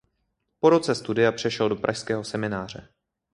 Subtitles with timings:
[0.59, 2.87] Po roce studia přešel do pražského semináře.